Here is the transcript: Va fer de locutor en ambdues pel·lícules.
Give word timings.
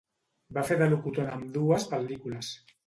Va 0.57 0.63
fer 0.71 0.77
de 0.81 0.87
locutor 0.95 1.29
en 1.29 1.37
ambdues 1.37 1.89
pel·lícules. 1.95 2.55